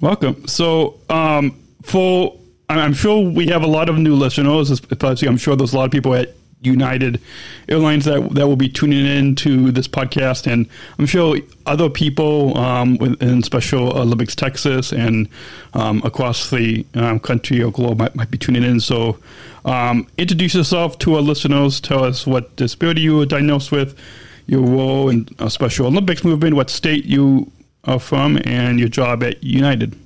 Welcome. 0.00 0.48
So, 0.48 0.98
um, 1.08 1.60
for 1.82 2.36
I'm 2.68 2.92
sure 2.92 3.20
we 3.20 3.46
have 3.46 3.62
a 3.62 3.66
lot 3.66 3.88
of 3.88 3.98
new 3.98 4.14
listeners. 4.14 4.70
Especially, 4.70 5.28
I'm 5.28 5.36
sure 5.38 5.56
there's 5.56 5.72
a 5.72 5.76
lot 5.76 5.86
of 5.86 5.90
people 5.90 6.14
at 6.14 6.34
United 6.60 7.20
Airlines 7.68 8.04
that 8.04 8.30
that 8.34 8.46
will 8.46 8.56
be 8.56 8.68
tuning 8.68 9.06
in 9.06 9.34
to 9.36 9.70
this 9.70 9.86
podcast, 9.86 10.50
and 10.50 10.68
I'm 10.98 11.06
sure 11.06 11.38
other 11.66 11.88
people 11.88 12.56
um, 12.58 12.96
in 13.20 13.42
Special 13.42 13.96
Olympics 13.96 14.34
Texas 14.34 14.92
and 14.92 15.28
um, 15.74 16.02
across 16.04 16.50
the 16.50 16.84
um, 16.94 17.20
country 17.20 17.62
or 17.62 17.70
globe 17.70 17.98
might, 17.98 18.14
might 18.16 18.30
be 18.30 18.38
tuning 18.38 18.64
in. 18.64 18.80
So, 18.80 19.18
um, 19.64 20.06
introduce 20.18 20.54
yourself 20.54 20.98
to 21.00 21.14
our 21.14 21.22
listeners. 21.22 21.80
Tell 21.80 22.04
us 22.04 22.26
what 22.26 22.54
disability 22.56 23.02
you 23.02 23.16
were 23.16 23.26
diagnosed 23.26 23.70
with, 23.70 23.98
your 24.46 24.62
role 24.62 25.08
in 25.08 25.28
a 25.38 25.50
Special 25.50 25.86
Olympics 25.86 26.24
movement, 26.24 26.56
what 26.56 26.70
state 26.70 27.04
you 27.04 27.50
are 27.84 28.00
from, 28.00 28.38
and 28.44 28.80
your 28.80 28.88
job 28.88 29.22
at 29.22 29.42
United. 29.44 29.96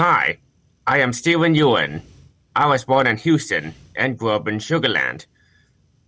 Hi, 0.00 0.38
I 0.86 1.00
am 1.00 1.12
Stephen 1.12 1.54
Ewan. 1.54 2.00
I 2.56 2.66
was 2.68 2.86
born 2.86 3.06
in 3.06 3.18
Houston 3.18 3.74
and 3.94 4.16
grew 4.16 4.30
up 4.30 4.48
in 4.48 4.56
Sugarland. 4.56 5.26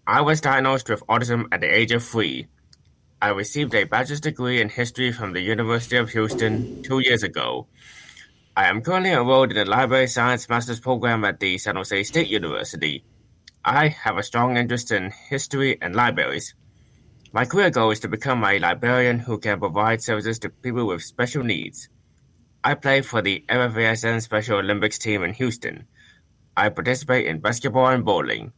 I 0.07 0.23
was 0.23 0.41
diagnosed 0.41 0.89
with 0.89 1.07
autism 1.09 1.45
at 1.53 1.61
the 1.61 1.67
age 1.67 1.93
of 1.93 2.03
three. 2.03 2.47
I 3.21 3.29
received 3.29 3.75
a 3.75 3.85
bachelor's 3.85 4.23
degree 4.23 4.63
in 4.63 4.71
history 4.71 5.13
from 5.13 5.35
the 5.35 5.43
University 5.43 5.99
of 5.99 6.09
Houston 6.09 6.83
two 6.83 7.01
years 7.01 7.23
ago. 7.23 7.67
I 8.57 8.65
am 8.65 8.81
currently 8.81 9.11
enrolled 9.11 9.51
in 9.51 9.59
the 9.59 9.67
Library 9.67 10.07
Science 10.07 10.49
Master's 10.49 10.81
program 10.81 11.23
at 11.27 11.39
the 11.39 11.59
San 11.59 11.77
Jose 11.77 12.05
State 12.05 12.29
University. 12.29 13.05
I 13.63 13.89
have 13.89 14.17
a 14.17 14.23
strong 14.23 14.57
interest 14.57 14.91
in 14.91 15.13
history 15.29 15.77
and 15.83 15.95
libraries. 15.95 16.55
My 17.35 17.45
career 17.45 17.69
goal 17.69 17.91
is 17.91 18.01
to 18.01 18.09
become 18.09 18.43
a 18.43 18.59
librarian 18.59 19.19
who 19.19 19.37
can 19.37 19.59
provide 19.59 20.01
services 20.01 20.39
to 20.39 20.49
people 20.49 20.87
with 20.87 21.03
special 21.03 21.45
needs. 21.45 21.91
I 22.65 22.75
play 22.75 23.03
for 23.03 23.21
the 23.21 23.45
FFASN 23.49 24.23
Special 24.23 24.59
Olympics 24.59 24.97
team 24.97 25.25
in 25.25 25.33
Houston. 25.35 25.87
I 26.57 26.69
participate 26.69 27.27
in 27.27 27.41
basketball 27.41 27.89
and 27.89 28.05
bowling. 28.05 28.53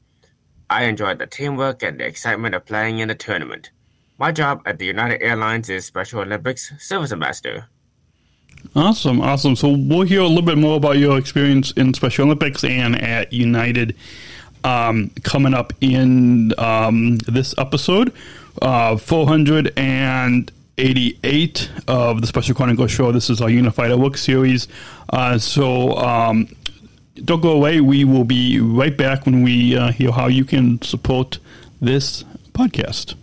I 0.69 0.85
enjoy 0.85 1.15
the 1.15 1.27
teamwork 1.27 1.83
and 1.83 1.99
the 1.99 2.05
excitement 2.05 2.55
of 2.55 2.67
playing 2.67 2.99
in 2.99 3.09
the 3.09 3.15
tournament. 3.15 3.71
My 4.19 4.31
job 4.31 4.61
at 4.67 4.79
the 4.79 4.87
United 4.87 5.23
Airlines 5.23 5.71
is 5.71 5.87
Special 5.87 6.21
Olympics 6.21 6.73
Service 6.79 7.13
Ambassador. 7.13 7.67
Awesome, 8.77 9.23
awesome. 9.23 9.57
So 9.57 9.71
we'll 9.71 10.03
hear 10.03 10.21
a 10.21 10.27
little 10.27 10.43
bit 10.43 10.59
more 10.59 10.77
about 10.77 10.99
your 10.99 11.17
experience 11.17 11.71
in 11.73 11.95
Special 11.95 12.27
Olympics 12.27 12.63
and 12.63 13.01
at 13.01 13.33
United 13.33 13.97
um, 14.65 15.11
coming 15.23 15.55
up 15.55 15.73
in 15.81 16.53
um, 16.59 17.19
this 17.19 17.55
episode. 17.57 18.13
Uh, 18.61 18.97
488 20.77 21.71
of 21.87 22.21
the 22.21 22.27
Special 22.27 22.53
Chronicles 22.53 22.91
show. 22.91 23.13
This 23.13 23.31
is 23.31 23.41
our 23.41 23.49
Unified 23.49 23.95
Work 23.95 24.17
series. 24.17 24.67
Uh, 25.09 25.39
so 25.39 25.97
um, 25.99 26.49
don't 27.25 27.41
go 27.41 27.53
away. 27.53 27.81
We 27.81 28.05
will 28.05 28.25
be 28.25 28.59
right 28.59 28.97
back 28.97 29.25
when 29.25 29.43
we 29.43 29.77
uh, 29.77 29.93
hear 29.93 30.11
how 30.11 30.27
you 30.27 30.45
can 30.45 30.83
support 30.83 31.39
this 31.81 32.25
podcast. 32.53 33.15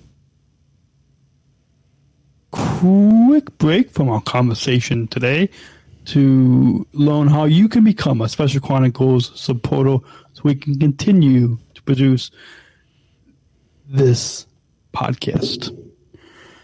Quick 2.51 3.57
break 3.57 3.91
from 3.91 4.07
our 4.07 4.22
conversation 4.22 5.07
today 5.07 5.50
to 6.06 6.88
learn 6.94 7.28
how 7.28 7.44
you 7.44 7.68
can 7.68 7.83
become 7.83 8.22
a 8.22 8.29
Special 8.29 8.62
Chronicles 8.62 9.38
supporter 9.38 9.97
so 10.31 10.41
we 10.44 10.56
can 10.56 10.79
continue 10.79 11.57
to 11.73 11.81
produce 11.83 12.31
this 13.89 14.47
podcast. 14.94 15.77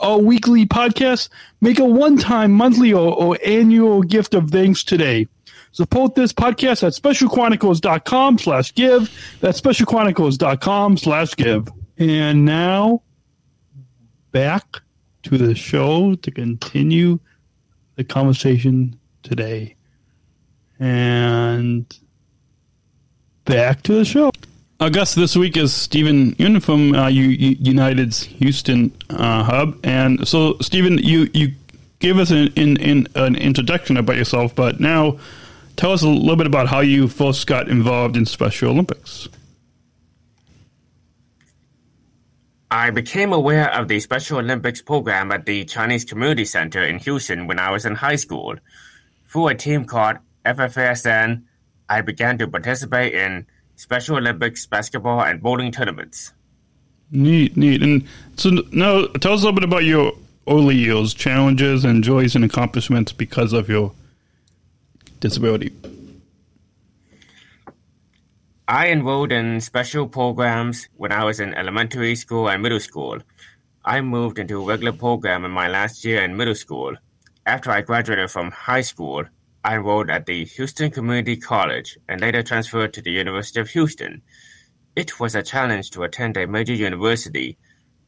our 0.00 0.18
weekly 0.18 0.66
podcast, 0.66 1.28
make 1.60 1.78
a 1.78 1.84
one 1.84 2.18
time, 2.18 2.52
monthly, 2.52 2.92
or, 2.92 3.14
or 3.14 3.38
annual 3.44 4.02
gift 4.02 4.34
of 4.34 4.50
thanks 4.50 4.84
today. 4.84 5.28
Support 5.72 6.14
this 6.14 6.32
podcast 6.32 6.86
at 6.86 6.92
specialchronicles.com 6.92 8.38
slash 8.38 8.74
give. 8.74 9.10
That's 9.40 9.60
specialchronicles.com 9.60 10.96
slash 10.98 11.34
give. 11.34 11.68
And 11.98 12.44
now 12.44 13.02
back 14.30 14.82
to 15.24 15.38
the 15.38 15.54
show 15.54 16.14
to 16.14 16.30
continue 16.30 17.18
the 17.96 18.04
conversation 18.04 18.98
today. 19.22 19.76
And 20.78 21.86
back 23.44 23.82
to 23.82 23.94
the 23.94 24.04
show. 24.04 24.30
Our 24.80 24.90
guest 24.90 25.14
this 25.14 25.36
week 25.36 25.56
is 25.56 25.72
Stephen 25.72 26.34
Yun 26.36 26.58
from 26.58 26.94
uh, 26.94 27.06
U- 27.06 27.56
United's 27.60 28.24
Houston 28.24 28.92
uh, 29.08 29.44
hub. 29.44 29.78
And 29.84 30.26
so, 30.26 30.56
Stephen, 30.60 30.98
you, 30.98 31.30
you 31.32 31.52
gave 32.00 32.18
us 32.18 32.32
an, 32.32 32.48
in, 32.56 33.06
an 33.14 33.36
introduction 33.36 33.96
about 33.96 34.16
yourself, 34.16 34.52
but 34.54 34.80
now 34.80 35.18
tell 35.76 35.92
us 35.92 36.02
a 36.02 36.08
little 36.08 36.34
bit 36.34 36.48
about 36.48 36.66
how 36.66 36.80
you 36.80 37.06
first 37.06 37.46
got 37.46 37.68
involved 37.68 38.16
in 38.16 38.26
Special 38.26 38.70
Olympics. 38.70 39.28
I 42.68 42.90
became 42.90 43.32
aware 43.32 43.72
of 43.72 43.86
the 43.86 44.00
Special 44.00 44.38
Olympics 44.38 44.82
program 44.82 45.30
at 45.30 45.46
the 45.46 45.64
Chinese 45.66 46.04
Community 46.04 46.44
Center 46.44 46.82
in 46.82 46.98
Houston 46.98 47.46
when 47.46 47.60
I 47.60 47.70
was 47.70 47.86
in 47.86 47.94
high 47.94 48.16
school. 48.16 48.56
Through 49.28 49.48
a 49.48 49.54
team 49.54 49.84
called 49.84 50.16
FFASN, 50.44 51.44
I 51.88 52.00
began 52.00 52.38
to 52.38 52.48
participate 52.48 53.14
in 53.14 53.46
Special 53.76 54.16
Olympics 54.16 54.66
basketball 54.66 55.22
and 55.22 55.42
bowling 55.42 55.72
tournaments. 55.72 56.32
Neat, 57.10 57.56
neat. 57.56 57.82
And 57.82 58.04
so 58.36 58.50
now 58.72 59.06
tell 59.06 59.34
us 59.34 59.42
a 59.42 59.46
little 59.46 59.52
bit 59.52 59.64
about 59.64 59.84
your 59.84 60.12
early 60.48 60.76
years, 60.76 61.14
challenges 61.14 61.84
and 61.84 62.02
joys 62.02 62.34
and 62.34 62.44
accomplishments 62.44 63.12
because 63.12 63.52
of 63.52 63.68
your 63.68 63.92
disability. 65.20 65.72
I 68.66 68.88
enrolled 68.88 69.30
in 69.30 69.60
special 69.60 70.08
programs 70.08 70.88
when 70.96 71.12
I 71.12 71.24
was 71.24 71.38
in 71.38 71.54
elementary 71.54 72.14
school 72.14 72.48
and 72.48 72.62
middle 72.62 72.80
school. 72.80 73.18
I 73.84 74.00
moved 74.00 74.38
into 74.38 74.62
a 74.62 74.64
regular 74.64 74.92
program 74.92 75.44
in 75.44 75.50
my 75.50 75.68
last 75.68 76.04
year 76.04 76.22
in 76.22 76.36
middle 76.36 76.54
school. 76.54 76.96
After 77.44 77.70
I 77.70 77.82
graduated 77.82 78.30
from 78.30 78.50
high 78.50 78.80
school, 78.80 79.24
I 79.64 79.76
enrolled 79.76 80.10
at 80.10 80.26
the 80.26 80.44
Houston 80.44 80.90
Community 80.90 81.36
College 81.36 81.96
and 82.06 82.20
later 82.20 82.42
transferred 82.42 82.92
to 82.94 83.02
the 83.02 83.10
University 83.10 83.60
of 83.60 83.70
Houston. 83.70 84.20
It 84.94 85.18
was 85.18 85.34
a 85.34 85.42
challenge 85.42 85.90
to 85.92 86.02
attend 86.02 86.36
a 86.36 86.46
major 86.46 86.74
university. 86.74 87.56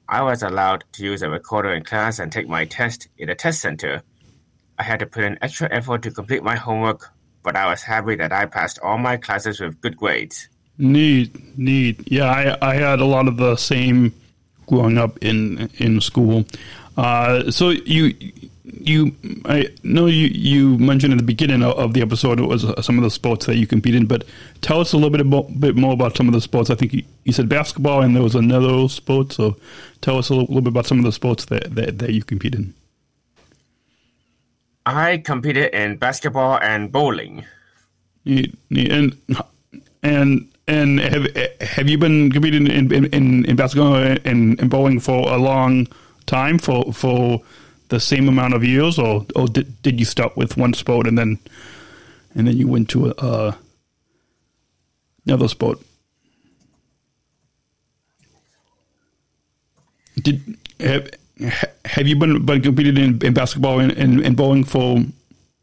I 0.07 0.23
was 0.23 0.43
allowed 0.43 0.85
to 0.93 1.05
use 1.05 1.23
a 1.23 1.31
recorder 1.31 1.73
in 1.73 1.83
class 1.83 2.19
and 2.19 2.31
take 2.31 2.47
my 2.47 2.67
test 2.67 3.09
in 3.17 3.31
a 3.31 3.35
test 3.35 3.63
center. 3.63 4.03
I 4.79 4.83
had 4.83 5.01
to 5.01 5.07
put 5.07 5.25
in 5.25 5.39
extra 5.41 5.69
effort 5.73 6.03
to 6.03 6.11
complete 6.11 6.43
my 6.43 6.57
homework, 6.57 7.11
but 7.43 7.57
I 7.57 7.71
was 7.71 7.83
happy 7.83 8.17
that 8.17 8.33
I 8.33 8.45
passed 8.45 8.79
all 8.83 8.99
my 8.99 9.17
classes 9.17 9.59
with 9.59 9.81
good 9.81 9.97
grades. 9.97 10.49
Neat, 10.77 11.59
neat. 11.59 12.01
Yeah, 12.13 12.31
I, 12.31 12.73
I 12.73 12.75
had 12.75 13.01
a 13.01 13.07
lot 13.07 13.29
of 13.29 13.39
the 13.39 13.57
same 13.57 14.13
growing 14.67 14.99
up 14.99 15.17
in 15.23 15.71
in 15.79 16.03
school. 16.03 16.45
Uh, 16.99 17.51
so 17.51 17.71
you 17.71 18.15
you 18.67 19.15
I 19.45 19.69
know 19.85 20.07
you 20.07 20.27
you 20.27 20.77
mentioned 20.79 21.13
at 21.13 21.19
the 21.19 21.25
beginning 21.25 21.63
of, 21.63 21.95
the 21.95 22.03
episode 22.03 22.41
it 22.41 22.47
was 22.47 22.65
uh, 22.65 22.83
some 22.83 22.99
of 22.99 23.05
the 23.05 23.11
sports 23.11 23.47
that 23.47 23.57
you 23.57 23.67
compete 23.67 23.95
in, 23.95 24.07
but 24.07 24.25
tell 24.61 24.81
us 24.81 24.93
a 24.93 24.97
little 24.97 25.11
bit 25.11 25.21
about, 25.21 25.61
bit 25.61 25.77
more 25.77 25.93
about 25.93 26.17
some 26.17 26.27
of 26.27 26.35
the 26.35 26.41
sports. 26.41 26.69
I 26.69 26.75
think 26.75 26.93
you, 26.93 27.03
you 27.25 27.33
said 27.33 27.49
basketball 27.49 28.03
and 28.03 28.15
there 28.17 28.23
was 28.23 28.35
another 28.35 28.89
sport. 28.89 29.33
So 29.33 29.57
tell 30.01 30.19
us 30.19 30.31
a 30.31 30.35
little, 30.35 30.49
little 30.49 30.63
bit 30.63 30.71
about 30.71 30.87
some 30.87 30.99
of 30.99 31.05
the 31.05 31.13
sports 31.13 31.45
that, 31.47 31.75
that, 31.77 31.99
that 32.01 32.11
you 32.11 32.25
compete 32.25 32.55
in. 32.55 32.75
I 34.85 35.19
competed 35.19 35.73
in 35.75 35.97
basketball 35.97 36.59
and 36.61 36.91
bowling. 36.91 37.45
And 38.25 39.17
and 40.03 40.49
and 40.67 41.01
have 41.01 41.27
have 41.61 41.89
you 41.89 41.99
been 41.99 42.33
competing 42.33 42.67
in 42.67 42.93
in, 42.93 43.45
in 43.45 43.57
basketball 43.57 43.95
and, 43.95 44.61
and 44.61 44.71
bowling 44.71 44.99
for 44.99 45.33
a 45.33 45.37
long 45.37 45.87
time 46.27 46.59
for 46.59 46.93
for 46.93 47.43
the 47.89 48.01
same 48.01 48.29
amount 48.29 48.55
of 48.55 48.65
years, 48.65 48.99
or 48.99 49.27
or 49.35 49.47
did, 49.47 49.83
did 49.83 49.99
you 49.99 50.07
start 50.07 50.37
with 50.37 50.57
one 50.57 50.75
sport 50.75 51.07
and 51.07 51.17
then 51.17 51.39
and 52.35 52.47
then 52.47 52.57
you 52.57 52.69
went 52.69 52.89
to 52.91 53.09
a, 53.09 53.11
uh, 53.13 53.55
another 55.27 55.49
sport? 55.49 55.79
Did 60.23 60.57
have 60.81 61.11
have 61.85 62.07
you 62.07 62.17
been 62.17 62.45
been 62.45 62.63
competing 62.63 62.97
in, 62.97 63.25
in 63.25 63.35
basketball 63.35 63.81
and, 63.81 63.93
and, 63.93 64.21
and 64.21 64.37
bowling 64.37 64.65
for 64.65 65.05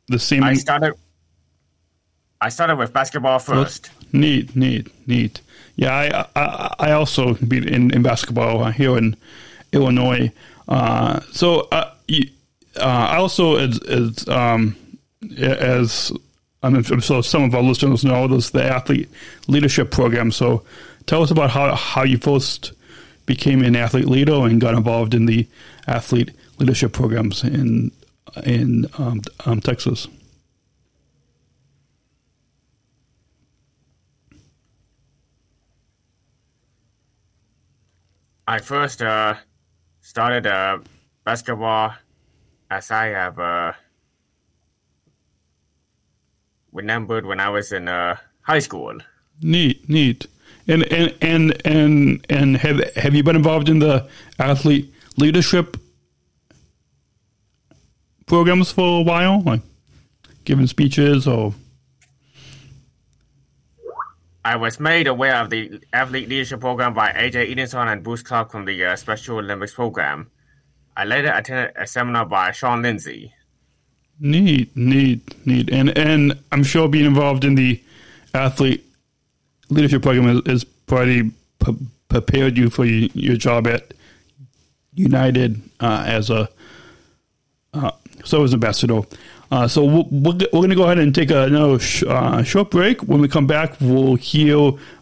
the 0.08 0.20
same? 0.20 0.44
I 0.44 0.54
started. 0.54 0.94
I 2.40 2.50
started 2.50 2.76
with 2.76 2.92
basketball 2.92 3.40
first. 3.40 3.90
Neat, 4.12 4.56
neat, 4.56 4.88
neat. 5.08 5.42
Yeah, 5.76 5.94
I 5.94 6.40
I, 6.40 6.76
I 6.80 6.92
also 6.92 7.34
compete 7.36 7.66
in, 7.66 7.92
in 7.94 8.04
basketball 8.04 8.66
here 8.72 8.98
in 8.98 9.16
Illinois. 9.72 10.32
Uh, 10.68 11.20
so 11.32 11.68
uh, 11.72 11.93
I 12.10 13.18
also 13.18 13.56
as 13.58 13.80
as 13.84 14.28
um, 14.28 14.76
as 15.38 16.12
I'm 16.64 16.82
so 16.84 17.22
some 17.22 17.44
of 17.44 17.54
our 17.54 17.62
listeners 17.62 18.06
know 18.06 18.28
there's 18.28 18.52
the 18.52 18.64
athlete 18.64 19.10
leadership 19.48 19.92
program. 19.92 20.32
So 20.32 20.64
tell 21.06 21.22
us 21.22 21.32
about 21.32 21.50
how 21.52 21.76
how 21.76 22.04
you 22.04 22.18
first 22.18 22.74
became 23.26 23.64
an 23.64 23.76
athlete 23.76 24.08
leader 24.08 24.46
and 24.46 24.60
got 24.60 24.74
involved 24.74 25.14
in 25.14 25.26
the 25.26 25.48
athlete 25.88 26.32
leadership 26.60 26.94
programs 26.94 27.44
in 27.44 27.92
in 28.46 28.88
um, 28.98 29.22
um, 29.46 29.62
Texas. 29.62 30.08
I 38.48 38.60
first 38.60 39.02
uh, 39.02 39.36
started 40.02 40.48
uh, 40.48 40.80
basketball 41.24 41.94
as 42.70 42.92
I 42.92 43.08
have 43.08 43.40
uh, 43.40 43.74
remembered 46.72 47.26
when 47.26 47.40
I 47.40 47.50
was 47.50 47.72
in 47.72 47.88
uh, 47.88 48.18
high 48.42 48.60
school. 48.60 48.98
Neat, 49.42 49.90
neat. 49.90 50.28
And 50.68 50.84
and 50.92 51.14
and 51.22 51.62
and 51.66 52.26
and 52.30 52.58
have 52.58 52.80
have 52.96 53.14
you 53.14 53.24
been 53.24 53.36
involved 53.36 53.68
in 53.68 53.80
the 53.80 54.08
athlete 54.40 54.94
leadership 55.18 55.78
programs 58.26 58.72
for 58.72 59.00
a 59.00 59.04
while, 59.04 59.42
like 59.42 59.62
giving 60.46 60.68
speeches 60.68 61.28
or? 61.28 61.54
I 64.46 64.58
was 64.58 64.80
made 64.80 65.08
aware 65.08 65.38
of 65.38 65.50
the 65.50 65.80
athlete 65.94 66.28
leadership 66.28 66.60
program 66.60 66.94
by 66.94 67.12
AJ 67.12 67.54
Edinson 67.56 67.88
and 67.92 68.04
Bruce 68.04 68.24
Clark 68.24 68.52
from 68.52 68.66
the 68.66 68.86
uh, 68.86 68.96
Special 68.98 69.38
Olympics 69.38 69.74
program. 69.74 70.30
I 70.96 71.06
later 71.06 71.32
attended 71.34 71.74
a 71.76 71.88
seminar 71.88 72.26
by 72.26 72.52
Sean 72.52 72.82
Lindsay. 72.82 73.34
Neat, 74.20 74.76
neat, 74.78 75.46
neat, 75.46 75.70
and 75.72 75.98
and 75.98 76.38
I'm 76.52 76.64
sure 76.64 76.88
being 76.88 77.06
involved 77.06 77.44
in 77.44 77.56
the 77.56 77.82
athlete 78.34 78.86
leadership 79.70 80.04
program 80.04 80.42
has, 80.46 80.64
probably 80.86 81.32
p- 81.64 81.78
prepared 82.10 82.58
you 82.58 82.70
for 82.70 82.86
your, 82.86 83.10
your 83.14 83.36
job 83.36 83.68
at 83.68 83.94
United 84.94 85.62
uh, 85.80 86.04
as 86.06 86.30
a 86.30 86.48
uh, 87.74 87.92
service 88.24 88.54
ambassador. 88.54 89.02
Uh, 89.52 89.68
so 89.68 89.84
we're, 89.84 90.04
we're, 90.12 90.34
we're 90.34 90.60
going 90.60 90.70
to 90.70 90.76
go 90.76 90.84
ahead 90.84 91.00
and 91.00 91.16
take 91.16 91.32
another 91.32 91.80
sh- 91.80 92.04
uh, 92.04 92.44
short 92.44 92.70
break. 92.70 93.02
When 93.04 93.22
we 93.22 93.28
come 93.28 93.48
back, 93.48 93.80
we'll 93.82 94.16
hear 94.16 94.58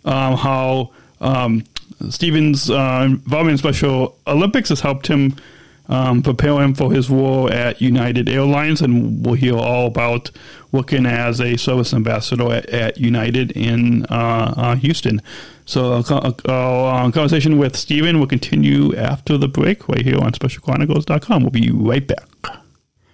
um, 0.06 0.38
how 0.38 0.92
um, 1.20 1.64
Stephen's 2.10 2.70
uh, 2.70 3.04
involvement 3.06 3.54
in 3.54 3.58
Special 3.58 4.18
Olympics 4.28 4.70
has 4.70 4.80
helped 4.80 5.08
him 5.08 5.36
um, 5.92 6.24
prepare 6.24 6.62
him 6.62 6.74
for 6.74 6.92
his 6.92 7.10
role 7.10 7.52
at 7.52 7.82
United 7.82 8.30
Airlines, 8.30 8.82
and 8.82 9.26
we'll 9.26 9.36
hear 9.36 9.56
all 9.56 9.88
about 9.88 10.32
working 10.72 11.06
as 11.06 11.42
a 11.42 11.58
service 11.58 11.94
ambassador 11.94 12.52
at, 12.52 12.70
at 12.70 12.98
United 12.98 13.52
in 13.52 14.06
uh, 14.06 14.54
uh, 14.56 14.76
Houston. 14.76 15.22
So, 15.66 16.02
our, 16.10 16.34
our 16.50 17.12
conversation 17.12 17.58
with 17.58 17.76
Stephen 17.76 18.20
will 18.20 18.28
continue 18.28 18.96
after 18.96 19.38
the 19.38 19.48
break 19.48 19.88
right 19.90 20.02
here 20.02 20.18
on 20.18 20.32
SpecialChronicles.com. 20.32 21.44
We'll 21.44 21.52
be 21.52 21.70
right 21.72 22.08
back. 22.08 22.61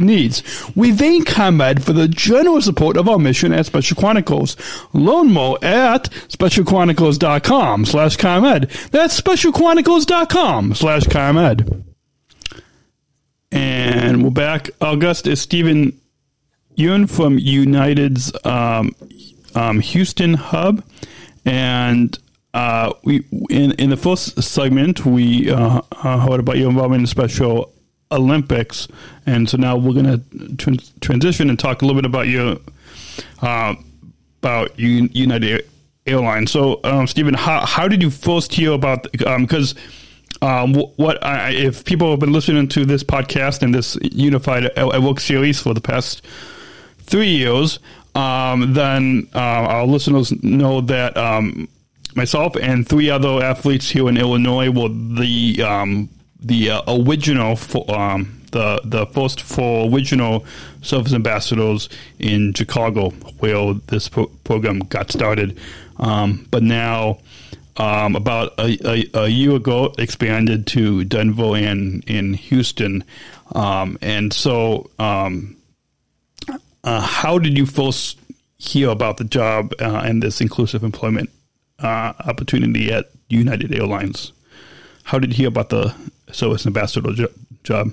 needs. 0.00 0.42
We 0.74 0.92
thank 0.92 1.28
ComEd 1.28 1.82
for 1.82 1.92
the 1.92 2.08
generous 2.08 2.64
support 2.64 2.96
of 2.96 3.08
our 3.08 3.18
mission 3.18 3.52
at 3.52 3.66
Special 3.66 3.96
Chronicles. 3.96 4.56
Learn 4.92 5.32
more 5.32 5.58
at 5.62 6.04
specialchronicles.com 6.28 7.84
slash 7.84 8.16
ComEd. 8.16 8.70
That's 8.90 9.20
specialchronicles.com 9.20 10.74
slash 10.74 11.04
ComEd. 11.04 11.84
And 13.50 14.24
we're 14.24 14.30
back. 14.30 14.70
Is 14.80 15.40
Stephen 15.40 15.98
Yuen 16.74 17.06
from 17.06 17.38
United's 17.38 18.32
um, 18.44 18.94
um, 19.54 19.80
Houston 19.80 20.34
hub. 20.34 20.84
And 21.44 22.18
uh, 22.54 22.92
we 23.04 23.24
in 23.50 23.72
in 23.72 23.90
the 23.90 23.96
first 23.96 24.42
segment 24.42 25.04
we 25.04 25.50
uh, 25.50 25.80
uh, 25.92 26.18
heard 26.18 26.40
about 26.40 26.56
your 26.56 26.70
involvement 26.70 27.02
in 27.02 27.06
Special 27.06 27.72
Olympics, 28.10 28.88
and 29.26 29.48
so 29.48 29.56
now 29.56 29.76
we're 29.76 29.92
going 29.92 30.06
to 30.06 30.56
trans- 30.56 30.92
transition 31.00 31.50
and 31.50 31.58
talk 31.58 31.82
a 31.82 31.86
little 31.86 32.00
bit 32.00 32.06
about 32.06 32.28
your 32.28 32.56
uh, 33.42 33.74
about 34.42 34.78
United 34.78 35.68
Airlines. 36.06 36.50
So, 36.50 36.80
um, 36.84 37.06
Stephen, 37.06 37.34
how 37.34 37.64
how 37.66 37.88
did 37.88 38.02
you 38.02 38.10
first 38.10 38.54
hear 38.54 38.72
about 38.72 39.06
because 39.12 39.74
um, 40.42 40.74
um, 40.74 40.74
what 40.96 41.24
I, 41.24 41.50
if 41.50 41.84
people 41.84 42.10
have 42.10 42.20
been 42.20 42.32
listening 42.32 42.68
to 42.68 42.84
this 42.84 43.02
podcast 43.02 43.62
and 43.62 43.74
this 43.74 43.96
Unified 44.02 44.64
at 44.64 45.20
series 45.20 45.60
for 45.60 45.74
the 45.74 45.80
past 45.80 46.24
three 47.00 47.30
years, 47.30 47.78
um, 48.14 48.74
then 48.74 49.28
uh, 49.34 49.38
our 49.38 49.86
listeners 49.86 50.32
know 50.42 50.80
that 50.82 51.16
um, 51.16 51.68
myself 52.14 52.56
and 52.56 52.88
three 52.88 53.10
other 53.10 53.42
athletes 53.42 53.90
here 53.90 54.08
in 54.08 54.16
Illinois 54.16 54.70
were 54.70 54.88
the 54.88 55.62
um, 55.62 56.08
the 56.40 56.70
uh, 56.70 56.82
original 56.88 57.56
for, 57.56 57.84
um, 57.94 58.40
the 58.50 58.80
the 58.84 59.06
first 59.06 59.42
four 59.42 59.90
original 59.90 60.44
service 60.82 61.12
ambassadors 61.12 61.88
in 62.18 62.54
Chicago, 62.54 63.10
where 63.40 63.74
this 63.88 64.08
pro- 64.08 64.26
program 64.44 64.80
got 64.80 65.10
started. 65.10 65.58
Um, 65.98 66.46
but 66.50 66.62
now, 66.62 67.18
um, 67.76 68.16
about 68.16 68.54
a, 68.58 68.78
a, 68.88 69.24
a, 69.24 69.28
year 69.28 69.56
ago, 69.56 69.94
expanded 69.98 70.66
to 70.68 71.04
Denver 71.04 71.56
and 71.56 72.04
in 72.08 72.34
Houston. 72.34 73.04
Um, 73.54 73.98
and 74.00 74.32
so, 74.32 74.90
um, 74.98 75.56
uh, 76.84 77.00
how 77.00 77.38
did 77.38 77.56
you 77.56 77.66
first 77.66 78.18
hear 78.58 78.90
about 78.90 79.16
the 79.16 79.24
job 79.24 79.72
uh, 79.80 80.02
and 80.04 80.22
this 80.22 80.40
inclusive 80.40 80.82
employment 80.82 81.30
uh, 81.78 82.12
opportunity 82.26 82.92
at 82.92 83.06
United 83.28 83.74
Airlines? 83.74 84.32
How 85.04 85.18
did 85.18 85.30
you 85.30 85.36
hear 85.36 85.48
about 85.48 85.70
the 85.70 85.94
service 86.32 86.66
ambassador 86.66 87.12
jo- 87.12 87.32
job? 87.62 87.92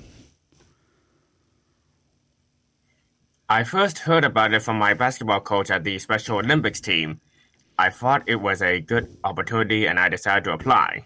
I 3.48 3.64
first 3.64 4.00
heard 4.00 4.26
about 4.26 4.54
it 4.54 4.62
from 4.62 4.78
my 4.78 4.94
basketball 4.94 5.40
coach 5.40 5.70
at 5.70 5.84
the 5.84 6.00
Special 6.00 6.40
Olympics 6.40 6.82
team. 6.82 7.22
I 7.78 7.90
thought 7.90 8.24
it 8.26 8.38
was 8.38 8.62
a 8.62 8.80
good 8.80 9.16
opportunity 9.24 9.86
and 9.86 10.00
I 10.00 10.10
decided 10.10 10.46
to 10.46 10.54
apply. 10.54 11.06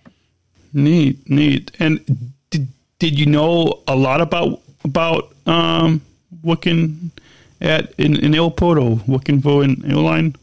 Neat, 0.71 1.29
neat. 1.29 1.71
And 1.79 2.31
did, 2.50 2.67
did 3.00 3.19
you 3.19 3.25
know 3.25 3.81
a 3.88 3.95
lot 3.95 4.21
about 4.21 4.62
about 4.83 5.33
um, 5.45 6.01
working 6.43 7.12
at 7.59 7.93
in, 7.98 8.15
in 8.24 8.36
airport 8.36 8.77
or 8.77 9.01
working 9.07 9.41
for 9.41 9.63
an 9.63 9.83
airline? 9.86 10.36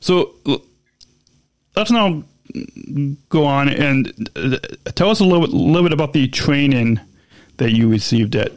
So 0.00 0.34
let's 1.76 1.90
now 1.90 2.22
go 3.28 3.44
on 3.44 3.68
and 3.68 4.30
uh, 4.36 4.58
tell 4.94 5.10
us 5.10 5.20
a 5.20 5.24
little 5.24 5.40
bit, 5.40 5.50
little 5.50 5.82
bit 5.82 5.92
about 5.92 6.12
the 6.12 6.28
training 6.28 7.00
that 7.56 7.72
you 7.72 7.88
received 7.88 8.36
at 8.36 8.52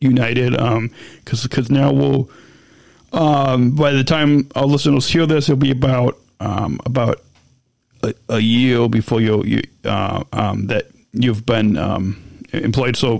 United, 0.00 0.52
because 0.52 1.44
um, 1.44 1.48
because 1.48 1.70
now 1.70 1.92
we'll 1.92 2.30
um, 3.12 3.74
by 3.74 3.92
the 3.92 4.04
time 4.04 4.48
our 4.54 4.66
listeners 4.66 5.08
hear 5.08 5.26
this, 5.26 5.48
it'll 5.48 5.56
be 5.56 5.70
about 5.70 6.18
um, 6.40 6.80
about 6.84 7.22
a, 8.02 8.14
a, 8.28 8.40
year 8.40 8.88
before 8.88 9.20
you, 9.20 9.42
you 9.44 9.62
uh, 9.84 10.24
um, 10.32 10.66
that 10.66 10.86
you've 11.12 11.46
been 11.46 11.78
um, 11.78 12.22
employed. 12.52 12.96
So 12.96 13.18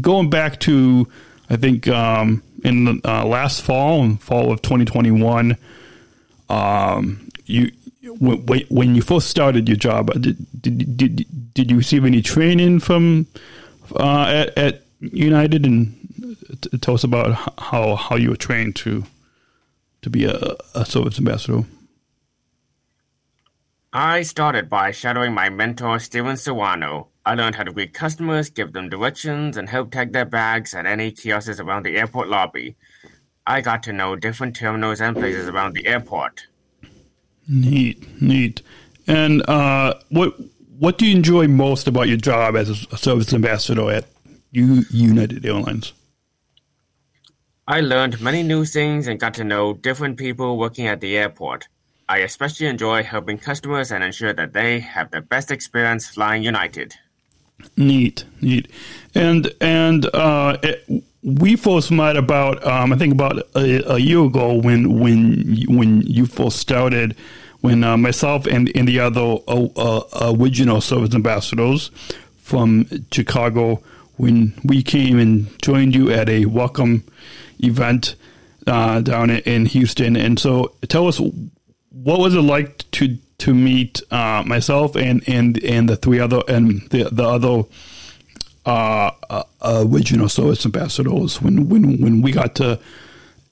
going 0.00 0.30
back 0.30 0.60
to 0.60 1.06
I 1.50 1.56
think 1.56 1.88
um, 1.88 2.42
in 2.64 2.84
the 2.86 3.00
uh, 3.04 3.24
last 3.26 3.62
fall, 3.62 4.16
fall 4.16 4.50
of 4.50 4.62
2021, 4.62 5.56
um, 6.48 7.28
you 7.46 7.70
when 8.18 8.94
you 8.94 9.02
first 9.02 9.28
started 9.28 9.68
your 9.68 9.76
job, 9.76 10.10
uh, 10.10 10.14
did 10.14 10.36
did 10.60 10.96
did, 10.96 11.26
did 11.54 11.70
you 11.70 11.76
receive 11.76 12.04
any 12.04 12.22
training 12.22 12.80
from 12.80 13.26
uh, 13.96 14.24
at, 14.26 14.58
at, 14.58 14.82
United, 15.00 15.66
and 15.66 15.94
tell 16.80 16.94
us 16.94 17.04
about 17.04 17.34
how 17.58 17.96
how 17.96 18.16
you 18.16 18.30
were 18.30 18.36
trained 18.36 18.76
to 18.76 19.04
to 20.02 20.10
be 20.10 20.24
a, 20.24 20.56
a 20.74 20.84
service 20.86 21.18
ambassador? 21.18 21.64
I 23.92 24.22
started 24.22 24.68
by 24.68 24.90
shadowing 24.90 25.34
my 25.34 25.50
mentor 25.50 26.00
Steven 26.00 26.36
Serrano. 26.36 27.08
I 27.24 27.34
learned 27.34 27.54
how 27.54 27.62
to 27.62 27.72
greet 27.72 27.94
customers, 27.94 28.50
give 28.50 28.72
them 28.72 28.88
directions, 28.88 29.56
and 29.56 29.68
help 29.68 29.92
tag 29.92 30.12
their 30.12 30.24
bags 30.24 30.74
at 30.74 30.84
any 30.84 31.12
kiosks 31.12 31.60
around 31.60 31.84
the 31.84 31.96
airport 31.96 32.28
lobby. 32.28 32.76
I 33.46 33.60
got 33.60 33.82
to 33.84 33.92
know 33.92 34.16
different 34.16 34.56
terminals 34.56 35.00
and 35.00 35.14
places 35.16 35.48
around 35.48 35.74
the 35.74 35.86
airport. 35.86 36.46
Neat, 37.48 38.22
neat. 38.22 38.62
And 39.06 39.48
uh, 39.48 39.94
what 40.08 40.34
what 40.78 40.98
do 40.98 41.06
you 41.06 41.16
enjoy 41.16 41.46
most 41.48 41.86
about 41.86 42.08
your 42.08 42.16
job 42.16 42.56
as 42.56 42.68
a 42.70 42.96
service 42.96 43.32
ambassador 43.32 43.90
at 43.90 44.06
U- 44.52 44.84
United 44.90 45.44
Airlines? 45.44 45.92
I 47.66 47.80
learned 47.80 48.20
many 48.20 48.42
new 48.42 48.64
things 48.64 49.06
and 49.06 49.18
got 49.18 49.34
to 49.34 49.44
know 49.44 49.72
different 49.72 50.18
people 50.18 50.58
working 50.58 50.86
at 50.86 51.00
the 51.00 51.16
airport. 51.16 51.68
I 52.08 52.18
especially 52.18 52.66
enjoy 52.66 53.02
helping 53.02 53.38
customers 53.38 53.90
and 53.90 54.04
ensure 54.04 54.34
that 54.34 54.52
they 54.52 54.80
have 54.80 55.10
the 55.10 55.22
best 55.22 55.50
experience 55.50 56.06
flying 56.06 56.42
United. 56.42 56.94
Neat, 57.76 58.24
neat, 58.42 58.68
and 59.14 59.54
and 59.60 60.06
uh, 60.12 60.58
we 61.24 61.56
first 61.56 61.90
met 61.90 62.16
about 62.16 62.64
um, 62.66 62.92
I 62.92 62.96
think 62.96 63.14
about 63.14 63.38
a, 63.56 63.94
a, 63.94 63.98
year 63.98 64.22
ago 64.24 64.54
when 64.54 65.00
when 65.00 65.56
when 65.68 66.02
you 66.02 66.26
first 66.26 66.58
started 66.58 67.16
when 67.62 67.82
uh, 67.82 67.96
myself 67.96 68.44
and, 68.46 68.70
and 68.74 68.86
the 68.86 69.00
other 69.00 69.38
uh, 69.48 69.64
uh, 69.76 70.34
original 70.38 70.82
service 70.82 71.14
ambassadors 71.14 71.90
from 72.36 72.86
Chicago 73.10 73.82
when 74.18 74.52
we 74.64 74.82
came 74.82 75.18
and 75.18 75.46
joined 75.62 75.94
you 75.94 76.10
at 76.10 76.28
a 76.28 76.44
welcome 76.44 77.02
event 77.60 78.16
uh, 78.66 79.00
down 79.00 79.30
in 79.30 79.64
Houston. 79.64 80.16
And 80.16 80.38
so 80.38 80.74
tell 80.88 81.08
us 81.08 81.18
what 81.88 82.20
was 82.20 82.34
it 82.34 82.42
like 82.42 82.90
to 82.92 83.16
to 83.38 83.54
meet 83.54 84.02
uh, 84.12 84.42
myself 84.46 84.94
and, 84.94 85.26
and 85.26 85.62
and 85.64 85.88
the 85.88 85.96
three 85.96 86.20
other 86.20 86.42
and 86.48 86.82
the 86.90 87.04
the 87.04 87.24
other 87.24 87.62
uh, 88.66 89.10
uh, 89.30 89.44
original 89.62 90.28
service 90.28 90.64
ambassadors 90.64 91.40
when 91.40 91.68
when 91.68 92.00
when 92.00 92.22
we 92.22 92.32
got 92.32 92.54
to 92.56 92.78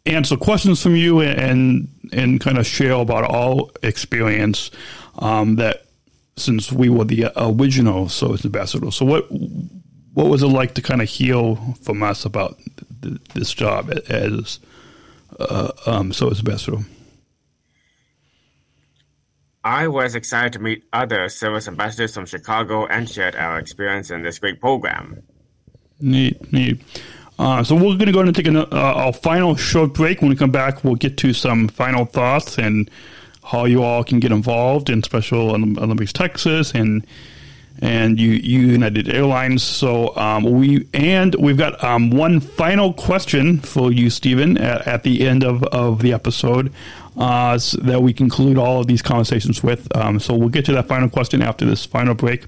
answer 0.07 0.37
questions 0.37 0.83
from 0.83 0.97
you 0.97 1.21
and 1.21 1.89
and 2.13 2.41
kind 2.41 2.59
of 2.59 2.67
share 2.67 2.93
about 2.93 3.31
our 3.31 3.69
experience 3.83 4.71
um, 5.19 5.57
that 5.57 5.85
since 6.37 6.73
we 6.73 6.89
were 6.89 7.05
the 7.05 7.31
original 7.37 8.09
service 8.09 8.45
ambassadors. 8.45 8.97
So 8.97 9.05
what 9.05 9.31
what 10.15 10.29
was 10.29 10.43
it 10.43 10.49
like 10.49 10.75
to 10.75 10.83
kind 10.83 11.03
of 11.03 11.09
hear 11.09 11.57
from 11.83 12.03
us 12.03 12.25
about 12.25 12.59
th- 13.03 13.19
this 13.35 13.53
job 13.53 13.91
as 14.09 14.61
uh, 15.39 15.73
um, 15.87 16.13
service 16.13 16.39
ambassador? 16.39 16.79
I 19.65 19.89
was 19.89 20.15
excited 20.15 20.55
to 20.55 20.59
meet 20.59 20.85
other 20.93 21.29
service 21.29 21.69
ambassadors 21.69 22.15
from 22.15 22.27
Chicago 22.27 22.87
and 22.87 23.09
shared 23.09 23.37
our 23.37 23.59
experience 23.59 24.11
in 24.11 24.23
this 24.23 24.39
great 24.39 24.61
program. 24.61 25.23
Neat, 26.01 26.53
neat. 26.53 26.83
Uh, 27.39 27.63
so 27.63 27.75
we're 27.75 27.97
going 27.97 28.07
to 28.07 28.13
go 28.13 28.21
and 28.21 28.35
take 28.35 28.47
a, 28.47 28.75
uh, 28.75 29.13
final 29.13 29.57
short 29.57 29.95
break. 29.95 30.21
When 30.21 30.31
we 30.31 30.37
come 30.37 30.51
back, 30.51 30.85
we'll 30.85 30.97
get 30.97 31.17
to 31.19 31.33
some 31.33 31.69
final 31.69 32.05
thoughts 32.05 32.59
and 32.59 32.91
how 33.45 33.65
you 33.65 33.83
all 33.83 34.05
can 34.05 34.21
get 34.21 34.33
involved 34.33 34.91
in 34.91 35.03
Special 35.03 35.51
Olympics 35.51 36.13
Texas 36.13 36.73
and 36.73 37.07
and 37.81 38.19
you, 38.19 38.31
United 38.31 39.09
Airlines. 39.09 39.63
So 39.63 40.15
um, 40.17 40.45
we 40.45 40.87
and 40.95 41.35
we've 41.37 41.57
got 41.57 41.83
um, 41.83 42.11
one 42.11 42.41
final 42.41 42.93
question 42.93 43.59
for 43.59 43.93
you, 43.93 44.11
Stephen, 44.11 44.59
at, 44.59 44.87
at 44.87 45.03
the 45.03 45.27
end 45.27 45.45
of, 45.45 45.63
of 45.65 46.03
the 46.03 46.13
episode 46.13 46.73
uh, 47.17 47.59
so 47.59 47.79
that 47.79 48.03
we 48.03 48.13
conclude 48.13 48.59
all 48.59 48.81
of 48.81 48.87
these 48.87 49.03
conversations 49.03 49.63
with. 49.63 49.95
Um, 49.97 50.21
so 50.21 50.35
we'll 50.35 50.49
get 50.49 50.65
to 50.67 50.73
that 50.73 50.89
final 50.89 51.09
question 51.09 51.43
after 51.43 51.65
this 51.65 51.85
final 51.85 52.15
break. 52.15 52.47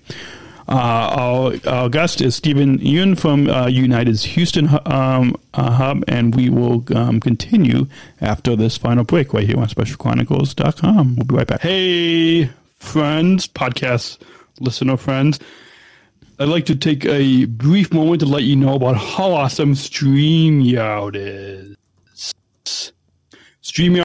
Uh, 0.66 0.72
our, 0.72 1.54
our, 1.66 1.88
guest 1.90 2.22
is 2.22 2.34
Stephen 2.36 2.78
Yun 2.78 3.16
from 3.16 3.50
uh, 3.50 3.66
United's 3.66 4.24
Houston 4.24 4.70
um, 4.86 5.36
uh, 5.52 5.70
hub, 5.70 6.04
and 6.08 6.34
we 6.34 6.48
will 6.48 6.82
um, 6.96 7.20
continue 7.20 7.86
after 8.22 8.56
this 8.56 8.78
final 8.78 9.04
break 9.04 9.34
right 9.34 9.46
here 9.46 9.58
on 9.58 9.66
SpecialChronicles.com. 9.66 11.16
We'll 11.16 11.26
be 11.26 11.34
right 11.34 11.46
back. 11.46 11.60
Hey, 11.60 12.46
friends, 12.78 13.46
podcast 13.46 14.18
listener 14.60 14.96
friends. 14.96 15.38
I'd 16.38 16.48
like 16.48 16.66
to 16.66 16.74
take 16.74 17.04
a 17.04 17.44
brief 17.44 17.92
moment 17.92 18.20
to 18.20 18.26
let 18.26 18.42
you 18.42 18.56
know 18.56 18.74
about 18.74 18.96
how 18.96 19.32
awesome 19.32 19.74
StreamYard 19.74 21.14
is. 21.14 21.76
StreamYard 23.62 24.02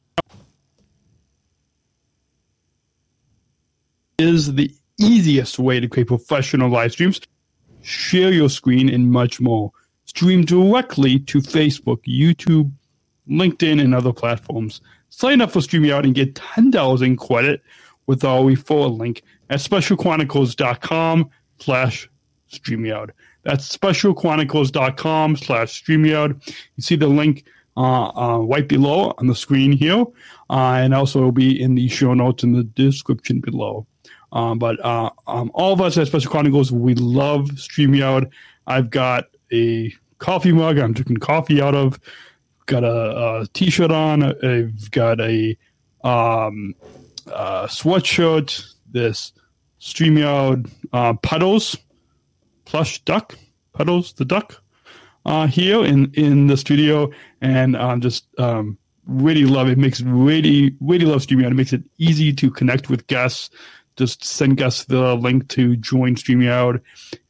is 4.19 4.53
the 4.53 4.71
easiest 4.99 5.57
way 5.57 5.79
to 5.79 5.87
create 5.87 6.07
professional 6.07 6.69
live 6.69 6.91
streams, 6.91 7.19
share 7.81 8.31
your 8.31 8.49
screen, 8.49 8.89
and 8.89 9.11
much 9.11 9.41
more. 9.41 9.71
Stream 10.05 10.43
directly 10.43 11.19
to 11.19 11.39
Facebook, 11.39 11.99
YouTube, 12.05 12.71
LinkedIn, 13.29 13.81
and 13.81 13.95
other 13.95 14.13
platforms. 14.13 14.81
Sign 15.09 15.41
up 15.41 15.51
for 15.51 15.59
StreamYard 15.59 16.03
and 16.03 16.13
get 16.13 16.35
$10 16.35 17.01
in 17.01 17.15
credit 17.15 17.61
with 18.05 18.23
our 18.23 18.41
referral 18.41 18.97
link 18.97 19.23
at 19.49 19.59
specialchronicles.com 19.59 21.29
slash 21.59 22.09
StreamYard. 22.51 23.11
That's 23.43 23.75
specialchronicles.com 23.75 25.37
slash 25.37 25.83
StreamYard. 25.83 26.47
You 26.75 26.81
see 26.81 26.95
the 26.95 27.07
link 27.07 27.45
uh, 27.77 28.09
uh, 28.09 28.39
right 28.39 28.67
below 28.67 29.13
on 29.17 29.27
the 29.27 29.35
screen 29.35 29.71
here, 29.71 30.05
uh, 30.49 30.79
and 30.79 30.93
also 30.93 31.21
will 31.21 31.31
be 31.31 31.61
in 31.61 31.75
the 31.75 31.87
show 31.87 32.13
notes 32.13 32.43
in 32.43 32.53
the 32.53 32.63
description 32.63 33.39
below. 33.39 33.87
Um, 34.31 34.59
but 34.59 34.83
uh, 34.85 35.09
um, 35.27 35.49
all 35.53 35.73
of 35.73 35.81
us 35.81 35.97
at 35.97 36.07
Special 36.07 36.29
Chronicles, 36.29 36.71
we 36.71 36.93
love 36.95 37.45
StreamYard. 37.51 38.29
I've 38.67 38.89
got 38.89 39.25
a 39.51 39.93
coffee 40.19 40.51
mug 40.51 40.77
I'm 40.77 40.93
drinking 40.93 41.17
coffee 41.17 41.61
out 41.61 41.73
of. 41.73 41.99
Got 42.65 42.83
a 42.83 43.47
t-shirt 43.53 43.91
on. 43.91 44.23
I've 44.45 44.91
got 44.91 45.19
a 45.19 45.57
um, 46.03 46.75
uh, 47.31 47.65
sweatshirt. 47.65 48.75
This 48.91 49.33
StreamYard 49.79 50.71
uh, 50.93 51.13
Puddles 51.13 51.77
plush 52.65 53.03
duck. 53.03 53.37
Puddles 53.73 54.13
the 54.13 54.25
duck 54.25 54.61
uh, 55.25 55.47
here 55.47 55.85
in, 55.85 56.11
in 56.13 56.47
the 56.47 56.57
studio. 56.57 57.11
And 57.41 57.77
I'm 57.77 58.01
just 58.01 58.25
um, 58.39 58.77
really 59.05 59.45
love 59.45 59.67
it. 59.67 59.73
it. 59.73 59.77
Makes 59.77 60.01
really, 60.01 60.75
really 60.81 61.05
love 61.05 61.21
StreamYard. 61.21 61.51
It 61.51 61.55
makes 61.55 61.73
it 61.73 61.83
easy 61.97 62.33
to 62.33 62.51
connect 62.51 62.89
with 62.89 63.07
guests 63.07 63.49
just 63.99 64.23
send 64.23 64.55
guests 64.55 64.85
the 64.85 65.13
link 65.15 65.49
to 65.49 65.75
join 65.75 66.15
StreamYard 66.15 66.79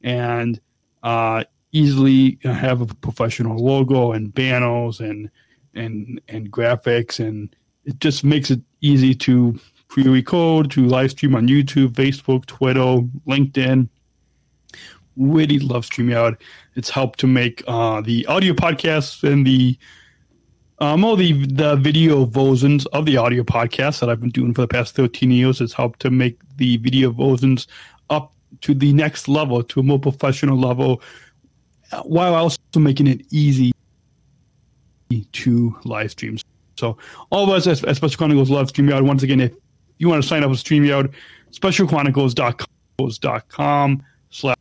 and 0.03 0.61
uh, 1.01 1.43
easily 1.71 2.37
have 2.43 2.81
a 2.81 2.85
professional 2.85 3.57
logo 3.57 4.11
and 4.11 4.31
banners 4.33 4.99
and 4.99 5.31
and 5.73 6.21
and 6.27 6.51
graphics 6.51 7.19
and 7.19 7.55
it 7.85 7.99
just 7.99 8.23
makes 8.23 8.51
it 8.51 8.61
easy 8.81 9.15
to 9.15 9.59
pre-record 9.89 10.71
to 10.71 10.85
live 10.85 11.11
stream 11.11 11.35
on 11.35 11.47
YouTube, 11.47 11.89
Facebook, 11.89 12.45
Twitter, 12.45 12.79
LinkedIn. 13.27 13.89
Really 15.17 15.59
love 15.59 15.85
StreamYard. 15.85 16.37
It's 16.75 16.89
helped 16.89 17.19
to 17.19 17.27
make 17.27 17.63
uh, 17.67 17.99
the 18.01 18.25
audio 18.27 18.53
podcasts 18.53 19.29
and 19.29 19.45
the 19.45 19.77
um, 20.77 21.03
all 21.03 21.17
the 21.17 21.45
the 21.47 21.75
video 21.75 22.23
versions 22.23 22.85
of 22.87 23.05
the 23.05 23.17
audio 23.17 23.43
podcast 23.43 23.99
that 23.99 24.09
I've 24.09 24.21
been 24.21 24.29
doing 24.29 24.53
for 24.53 24.61
the 24.61 24.67
past 24.67 24.95
13 24.95 25.29
years 25.29 25.59
has 25.59 25.73
helped 25.73 25.99
to 26.01 26.09
make 26.09 26.39
the 26.55 26.77
video 26.77 27.11
versions 27.11 27.67
up 28.09 28.33
to 28.61 28.73
the 28.73 28.93
next 28.93 29.27
level, 29.27 29.61
to 29.61 29.81
a 29.81 29.83
more 29.83 29.99
professional 29.99 30.57
level, 30.57 31.01
while 32.03 32.33
also 32.33 32.57
making 32.77 33.07
it 33.07 33.21
easy 33.29 33.73
to 35.33 35.77
live 35.83 36.11
streams. 36.11 36.45
So 36.77 36.97
all 37.29 37.43
of 37.43 37.49
us 37.49 37.67
at, 37.67 37.95
Special 37.95 38.17
Chronicles 38.17 38.49
love 38.49 38.71
StreamYard. 38.71 39.05
Once 39.05 39.23
again, 39.23 39.41
if 39.41 39.51
you 39.99 40.09
want 40.09 40.23
to 40.23 40.27
sign 40.27 40.43
up 40.43 40.49
with 40.49 40.63
StreamYard, 40.63 41.13
specialchronicles.com 41.51 44.03
slash 44.31 44.55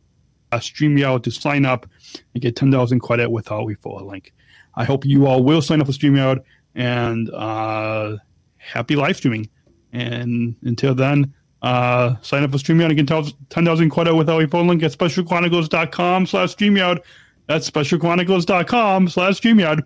StreamYard 0.51 1.23
to 1.23 1.31
sign 1.31 1.65
up 1.65 1.87
and 2.33 2.41
get 2.41 2.55
10,000 2.55 2.99
credit 2.99 3.31
with 3.31 3.51
our 3.51 3.63
referral 3.63 4.05
link. 4.05 4.33
I 4.75 4.83
hope 4.83 5.05
you 5.05 5.25
all 5.25 5.43
will 5.43 5.61
sign 5.61 5.81
up 5.81 5.87
for 5.87 5.93
StreamYard 5.93 6.43
and 6.75 7.29
uh, 7.31 8.17
happy 8.57 8.95
live 8.95 9.17
streaming. 9.17 9.49
And 9.91 10.55
until 10.61 10.93
then, 10.93 11.33
uh, 11.61 12.15
sign 12.21 12.43
up 12.43 12.51
for 12.51 12.57
StreamYard 12.57 12.97
and 12.97 13.07
get 13.07 13.33
10,000 13.49 13.89
quota 13.89 14.15
without 14.15 14.49
phone 14.49 14.67
link 14.67 14.83
at 14.83 14.91
specialchronicles.com 14.91 16.27
slash 16.27 16.55
StreamYard. 16.55 16.99
That's 17.47 17.69
specialchronicles.com 17.69 19.09
slash 19.09 19.41
StreamYard. 19.41 19.83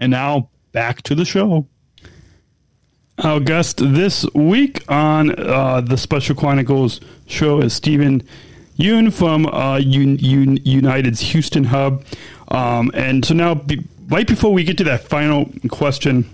And 0.00 0.12
now 0.12 0.50
back 0.72 1.02
to 1.02 1.14
the 1.14 1.24
show. 1.24 1.66
Our 3.18 3.40
guest 3.40 3.78
this 3.78 4.24
week 4.32 4.84
on 4.88 5.36
uh, 5.40 5.80
the 5.80 5.96
Special 5.96 6.36
Chronicles 6.36 7.00
show 7.26 7.60
is 7.60 7.72
Stephen 7.72 8.22
Yun 8.76 9.10
from 9.10 9.46
uh, 9.46 9.80
Un- 9.80 10.18
Un- 10.22 10.58
United's 10.64 11.20
Houston 11.20 11.64
hub. 11.64 12.04
Um, 12.46 12.92
and 12.94 13.24
so 13.24 13.34
now, 13.34 13.56
be, 13.56 13.84
right 14.08 14.26
before 14.26 14.52
we 14.52 14.62
get 14.62 14.78
to 14.78 14.84
that 14.84 15.02
final 15.02 15.50
question, 15.68 16.30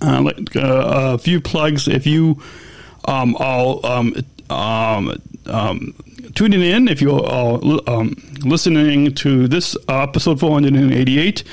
uh, 0.00 0.22
like, 0.22 0.56
uh, 0.56 1.12
a 1.14 1.18
few 1.18 1.38
plugs. 1.38 1.86
If 1.86 2.06
you 2.06 2.40
um, 3.04 3.36
all 3.38 3.84
um, 3.84 4.14
um, 4.48 5.14
um, 5.44 5.94
tuning 6.34 6.62
in, 6.62 6.88
if 6.88 7.02
you're 7.02 7.30
um, 7.30 8.16
listening 8.42 9.14
to 9.16 9.48
this 9.48 9.76
episode 9.86 10.40
488 10.40 11.44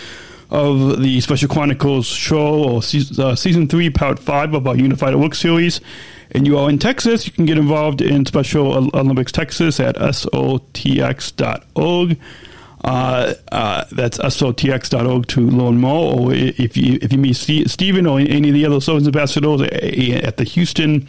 of 0.49 1.01
the 1.01 1.19
Special 1.21 1.49
Chronicles 1.49 2.05
show 2.05 2.63
or 2.63 2.81
season, 2.81 3.23
uh, 3.23 3.35
season 3.35 3.67
three, 3.67 3.89
part 3.89 4.19
five 4.19 4.53
of 4.53 4.67
our 4.67 4.75
Unified 4.75 5.15
Work 5.15 5.35
series, 5.35 5.81
and 6.31 6.45
you 6.45 6.57
are 6.57 6.69
in 6.69 6.77
Texas, 6.79 7.25
you 7.25 7.31
can 7.31 7.45
get 7.45 7.57
involved 7.57 8.01
in 8.01 8.25
Special 8.25 8.89
Olympics 8.95 9.31
Texas 9.31 9.79
at 9.79 9.95
sotx.org. 9.95 10.47
Uh, 12.83 13.33
uh, 13.51 13.83
that's 13.91 14.19
sotx.org 14.19 15.27
to 15.27 15.41
learn 15.41 15.77
more. 15.77 16.19
Or 16.19 16.33
if 16.33 16.77
you 16.77 16.99
if 17.01 17.11
you 17.11 17.17
meet 17.17 17.35
Stephen 17.35 18.05
or 18.05 18.19
any 18.19 18.49
of 18.49 18.53
the 18.53 18.65
other 18.65 18.79
service 18.79 19.05
ambassadors 19.05 19.61
at 19.61 20.37
the 20.37 20.43
Houston 20.43 21.07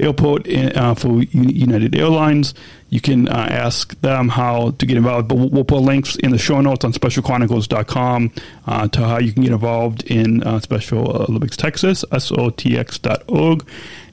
airport 0.00 0.48
uh, 0.48 0.94
for 0.94 1.22
United 1.22 1.94
Airlines, 1.94 2.54
you 2.90 3.00
can 3.00 3.28
uh, 3.28 3.46
ask 3.50 3.98
them 4.00 4.28
how 4.28 4.72
to 4.72 4.86
get 4.86 4.96
involved. 4.96 5.28
But 5.28 5.36
we'll, 5.36 5.48
we'll, 5.48 5.64
put 5.64 5.80
links 5.80 6.16
in 6.16 6.32
the 6.32 6.38
show 6.38 6.60
notes 6.60 6.84
on 6.84 6.92
specialchronicles.com 6.92 8.32
uh, 8.66 8.88
to 8.88 9.00
how 9.06 9.18
you 9.18 9.32
can 9.32 9.42
get 9.44 9.52
involved 9.52 10.02
in 10.04 10.42
uh, 10.42 10.58
Special 10.60 11.22
Olympics 11.22 11.56
Texas, 11.56 12.04
sotx.org. 12.10 13.66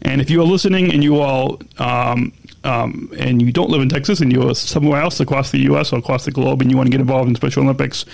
And 0.04 0.22
if 0.22 0.30
you 0.30 0.42
are 0.42 0.46
listening 0.46 0.94
and 0.94 1.04
you 1.04 1.20
all 1.20 1.60
um, 1.80 2.32
um, 2.64 3.12
and 3.18 3.42
you 3.42 3.52
don't 3.52 3.70
live 3.70 3.82
in 3.82 3.90
Texas 3.90 4.20
and 4.20 4.32
you're 4.32 4.54
somewhere 4.54 5.02
else 5.02 5.20
across 5.20 5.52
the 5.52 5.60
U.S. 5.60 5.92
or 5.92 6.00
across 6.00 6.26
the 6.26 6.32
globe 6.32 6.62
and 6.62 6.70
you 6.70 6.78
want 6.78 6.88
to 6.88 6.92
get 6.92 7.02
involved 7.02 7.30
in 7.30 7.36
Special 7.36 7.64
Olympics, 7.64 8.06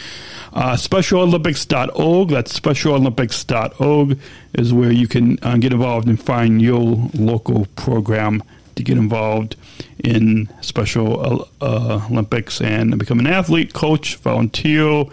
uh, 0.54 0.74
SpecialOlympics.org, 0.74 2.30
that's 2.30 2.60
SpecialOlympics.org, 2.60 4.20
is 4.54 4.74
where 4.74 4.92
you 4.92 5.08
can 5.08 5.40
uh, 5.42 5.58
get 5.58 5.74
involved 5.74 6.08
and 6.08 6.22
find 6.22 6.62
your 6.62 7.10
local 7.14 7.66
program 7.76 8.44
to 8.76 8.84
get 8.84 8.98
involved 8.98 9.56
in 10.04 10.50
Special 10.62 11.48
uh, 11.62 12.08
Olympics 12.10 12.62
and 12.62 12.98
become 12.98 13.20
an 13.20 13.28
athlete, 13.28 13.74
coach, 13.74 14.18
volunteer, 14.18 15.06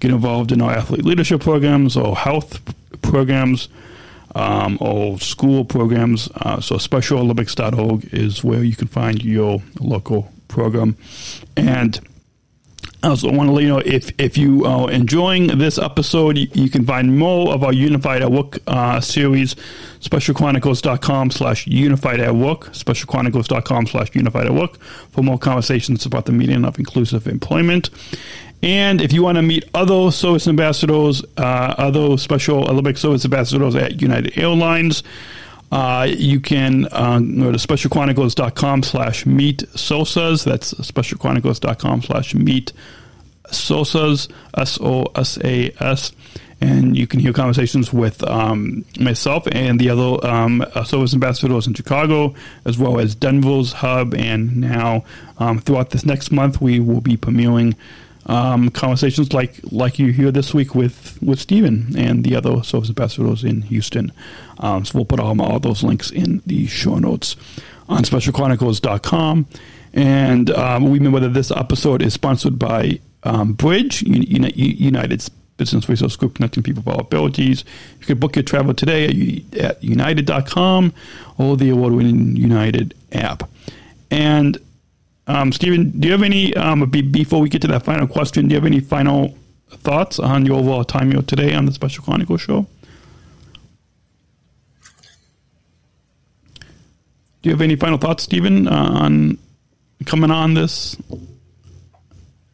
get 0.00 0.10
involved 0.10 0.52
in 0.52 0.60
our 0.60 0.72
athlete 0.72 1.04
leadership 1.04 1.40
programs 1.40 1.96
or 1.96 2.16
health 2.16 2.60
programs 3.02 3.68
um, 4.34 4.76
or 4.80 5.18
school 5.18 5.64
programs. 5.64 6.28
Uh, 6.36 6.60
so 6.60 6.76
specialolympics.org 6.76 8.12
is 8.12 8.44
where 8.44 8.62
you 8.62 8.76
can 8.76 8.88
find 8.88 9.24
your 9.24 9.62
local 9.80 10.30
program. 10.48 10.96
And 11.56 11.98
I 13.02 13.08
also 13.08 13.30
want 13.30 13.48
to 13.48 13.52
let 13.52 13.62
you 13.62 13.68
know 13.68 13.78
if, 13.78 14.10
if 14.18 14.36
you 14.38 14.64
are 14.64 14.90
enjoying 14.90 15.58
this 15.58 15.78
episode, 15.78 16.38
you, 16.38 16.48
you 16.54 16.70
can 16.70 16.84
find 16.84 17.18
more 17.18 17.52
of 17.52 17.62
our 17.62 17.72
Unified 17.72 18.22
at 18.22 18.32
Work 18.32 18.58
uh, 18.66 19.00
series, 19.00 19.54
specialchronicles.com 20.00 21.30
slash 21.30 21.66
unified 21.66 22.20
at 22.20 22.34
work, 22.34 22.72
specialchronicles.com 22.72 23.86
slash 23.86 24.14
unified 24.14 24.46
at 24.46 24.54
work 24.54 24.80
for 24.80 25.22
more 25.22 25.38
conversations 25.38 26.06
about 26.06 26.24
the 26.24 26.32
meaning 26.32 26.64
of 26.64 26.78
inclusive 26.78 27.26
employment. 27.26 27.90
And 28.62 29.00
if 29.00 29.12
you 29.12 29.22
want 29.22 29.36
to 29.36 29.42
meet 29.42 29.64
other 29.74 30.10
service 30.10 30.48
ambassadors, 30.48 31.22
uh, 31.36 31.74
other 31.78 32.16
Special 32.16 32.68
Olympic 32.68 32.96
service 32.96 33.24
ambassadors 33.24 33.74
at 33.74 34.00
United 34.00 34.38
Airlines, 34.38 35.02
Uh, 35.72 36.06
you 36.08 36.40
can 36.40 36.86
uh, 36.92 37.18
go 37.18 37.52
to 37.52 37.58
specialchronicles.com 37.58 38.82
slash 38.82 39.26
meet 39.26 39.58
sosas. 39.74 40.44
That's 40.44 40.74
specialchronicles.com 40.74 42.02
slash 42.02 42.34
meet 42.34 42.72
sosas, 43.48 44.30
S 44.56 44.78
O 44.80 45.06
S 45.14 45.38
A 45.42 45.72
S. 45.80 46.12
And 46.58 46.96
you 46.96 47.06
can 47.06 47.20
hear 47.20 47.34
conversations 47.34 47.92
with 47.92 48.22
um, 48.24 48.86
myself 48.98 49.46
and 49.52 49.78
the 49.78 49.90
other 49.90 50.26
um, 50.26 50.64
service 50.86 51.12
ambassadors 51.12 51.66
in 51.66 51.74
Chicago, 51.74 52.34
as 52.64 52.78
well 52.78 52.98
as 52.98 53.14
Denver's 53.14 53.74
hub. 53.74 54.14
And 54.14 54.56
now, 54.56 55.04
um, 55.38 55.58
throughout 55.58 55.90
this 55.90 56.06
next 56.06 56.30
month, 56.30 56.62
we 56.62 56.80
will 56.80 57.02
be 57.02 57.18
premiering 57.18 57.74
um, 58.26 58.70
conversations 58.70 59.32
like 59.32 59.60
like 59.70 59.98
you 59.98 60.12
hear 60.12 60.30
this 60.30 60.52
week 60.52 60.74
with 60.74 61.20
with 61.22 61.40
Stephen 61.40 61.94
and 61.96 62.24
the 62.24 62.36
other 62.36 62.62
service 62.62 62.88
ambassadors 62.88 63.44
in 63.44 63.62
Houston. 63.62 64.12
Um, 64.58 64.84
so 64.84 64.98
we'll 64.98 65.04
put 65.04 65.20
all, 65.20 65.40
all 65.40 65.60
those 65.60 65.82
links 65.82 66.10
in 66.10 66.42
the 66.46 66.66
show 66.66 66.96
notes 66.96 67.36
on 67.88 68.02
specialchronicles.com. 68.02 69.46
And 69.92 70.50
um, 70.50 70.84
we 70.90 70.98
remember 70.98 71.20
that 71.20 71.34
this 71.34 71.50
episode 71.50 72.02
is 72.02 72.12
sponsored 72.12 72.58
by 72.58 73.00
um, 73.22 73.54
Bridge, 73.54 74.02
Uni- 74.02 74.52
United's 74.52 75.30
business 75.56 75.88
resource 75.88 76.16
group 76.16 76.34
connecting 76.34 76.62
people 76.62 76.82
with 76.84 76.94
all 76.94 77.00
abilities. 77.00 77.64
You 78.00 78.06
can 78.06 78.18
book 78.18 78.36
your 78.36 78.42
travel 78.42 78.74
today 78.74 79.44
at, 79.52 79.58
at 79.58 79.84
united.com 79.84 80.92
or 81.38 81.56
the 81.56 81.70
award 81.70 81.94
winning 81.94 82.36
United 82.36 82.94
app. 83.12 83.48
And 84.10 84.58
um, 85.26 85.52
Stephen, 85.52 85.90
do 85.98 86.08
you 86.08 86.12
have 86.12 86.22
any, 86.22 86.54
um, 86.54 86.88
before 86.88 87.40
we 87.40 87.48
get 87.48 87.62
to 87.62 87.68
that 87.68 87.84
final 87.84 88.06
question, 88.06 88.48
do 88.48 88.54
you 88.54 88.60
have 88.60 88.66
any 88.66 88.80
final 88.80 89.36
thoughts 89.68 90.18
on 90.18 90.46
your 90.46 90.58
overall 90.58 90.84
time 90.84 91.10
here 91.10 91.22
today 91.22 91.54
on 91.54 91.66
the 91.66 91.72
Special 91.72 92.04
Chronicles 92.04 92.42
show? 92.42 92.66
Do 97.42 97.50
you 97.50 97.50
have 97.50 97.62
any 97.62 97.76
final 97.76 97.98
thoughts, 97.98 98.24
Stephen, 98.24 98.68
uh, 98.68 98.70
on 98.70 99.38
coming 100.04 100.30
on 100.30 100.54
this? 100.54 100.96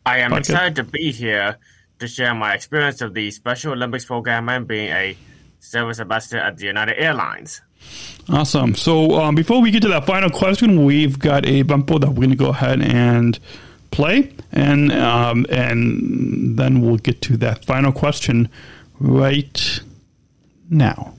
I 0.04 0.18
am 0.18 0.32
podcast? 0.32 0.38
excited 0.38 0.76
to 0.76 0.84
be 0.84 1.12
here 1.12 1.58
to 1.98 2.08
share 2.08 2.34
my 2.34 2.54
experience 2.54 3.00
of 3.00 3.14
the 3.14 3.30
Special 3.30 3.72
Olympics 3.72 4.04
program 4.04 4.48
and 4.48 4.66
being 4.66 4.90
a 4.90 5.16
service 5.60 6.00
ambassador 6.00 6.38
at 6.38 6.56
the 6.56 6.66
United 6.66 6.98
Airlines. 6.98 7.62
Awesome. 8.28 8.74
So 8.74 9.20
um, 9.20 9.34
before 9.34 9.60
we 9.60 9.70
get 9.70 9.82
to 9.82 9.88
that 9.88 10.06
final 10.06 10.30
question, 10.30 10.84
we've 10.84 11.18
got 11.18 11.44
a 11.46 11.62
bumper 11.62 11.98
that 11.98 12.10
we're 12.10 12.14
going 12.14 12.30
to 12.30 12.36
go 12.36 12.50
ahead 12.50 12.80
and 12.80 13.38
play, 13.90 14.32
and 14.52 14.92
um, 14.92 15.46
and 15.50 16.58
then 16.58 16.80
we'll 16.80 16.96
get 16.96 17.20
to 17.22 17.36
that 17.38 17.64
final 17.64 17.92
question 17.92 18.48
right 19.00 19.80
now. 20.70 21.14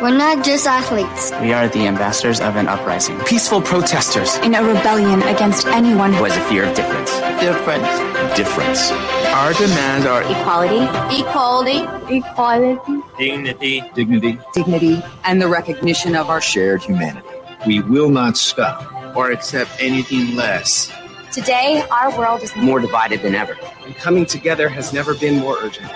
We're 0.00 0.10
not 0.10 0.44
just 0.44 0.66
athletes. 0.66 1.30
We 1.40 1.52
are 1.52 1.68
the 1.68 1.86
ambassadors 1.86 2.40
of 2.40 2.56
an 2.56 2.66
uprising. 2.66 3.16
Peaceful 3.20 3.62
protesters. 3.62 4.36
In 4.38 4.54
a 4.56 4.62
rebellion 4.62 5.22
against 5.22 5.68
anyone 5.68 6.12
who 6.12 6.24
has 6.24 6.36
a 6.36 6.40
fear 6.48 6.64
of 6.64 6.74
difference. 6.74 7.12
Difference. 7.40 8.36
Difference. 8.36 8.90
Our 8.90 9.52
demands 9.52 10.04
are 10.06 10.22
equality, 10.24 10.82
equality, 11.20 12.16
equality, 12.16 13.03
dignity, 13.18 13.82
dignity, 13.94 14.38
dignity, 14.52 15.02
and 15.24 15.40
the 15.40 15.48
recognition 15.48 16.14
of 16.14 16.30
our 16.30 16.40
shared 16.40 16.82
humanity. 16.82 17.28
We 17.66 17.80
will 17.80 18.10
not 18.10 18.36
stop 18.36 19.16
or 19.16 19.30
accept 19.30 19.70
anything 19.78 20.34
less. 20.36 20.92
Today, 21.32 21.84
our 21.90 22.16
world 22.16 22.42
is 22.42 22.54
more 22.56 22.80
divided 22.80 23.22
than 23.22 23.34
ever. 23.34 23.56
And 23.84 23.94
coming 23.96 24.26
together 24.26 24.68
has 24.68 24.92
never 24.92 25.14
been 25.14 25.40
more 25.40 25.56
urgent. 25.60 25.90